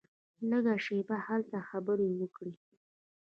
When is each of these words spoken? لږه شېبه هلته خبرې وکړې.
لږه 0.49 0.75
شېبه 0.85 1.17
هلته 1.27 1.57
خبرې 1.69 2.07
وکړې. 2.19 2.53